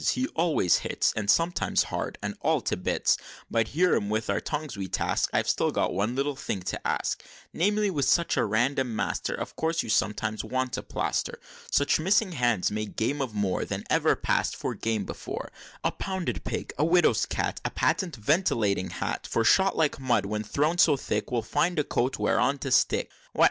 He 0.03 0.25
always 0.29 0.77
hits 0.77 1.13
And 1.15 1.29
sometimes 1.29 1.83
hard, 1.83 2.17
and 2.23 2.33
all 2.41 2.59
to 2.61 2.75
bits. 2.75 3.17
But 3.51 3.75
ere 3.75 3.99
with 3.99 4.29
him 4.31 4.33
our 4.33 4.39
tongues 4.41 4.75
we 4.75 4.87
task, 4.87 5.29
I've 5.31 5.47
still 5.47 5.71
one 5.71 6.15
little 6.15 6.35
thing 6.35 6.63
to 6.63 6.87
ask; 6.87 7.23
Namely, 7.53 7.91
with 7.91 8.05
such 8.09 8.35
a 8.35 8.43
random 8.43 8.95
master, 8.95 9.35
Of 9.35 9.55
course 9.55 9.83
you 9.83 9.89
sometimes 9.89 10.43
want 10.43 10.75
a 10.75 10.81
plaster? 10.81 11.39
Such 11.69 11.99
missing 11.99 12.31
hands 12.31 12.71
make 12.71 12.95
game 12.95 13.21
of 13.21 13.35
more 13.35 13.63
Than 13.63 13.83
ever 13.91 14.15
pass'd 14.15 14.55
for 14.55 14.73
game 14.73 15.05
before 15.05 15.51
A 15.83 15.91
pounded 15.91 16.43
pig 16.43 16.73
a 16.79 16.83
widow's 16.83 17.27
cat 17.27 17.61
A 17.63 17.69
patent 17.69 18.15
ventilating 18.15 18.89
hat 18.89 19.27
For 19.27 19.43
shot, 19.43 19.77
like 19.77 19.99
mud, 19.99 20.25
when 20.25 20.43
thrown 20.43 20.79
so 20.79 20.97
thick, 20.97 21.29
Will 21.29 21.43
find 21.43 21.77
a 21.77 21.83
coat 21.83 22.17
whereon 22.17 22.57
to 22.65 22.71
stick!" 22.71 23.11
"What! 23.33 23.39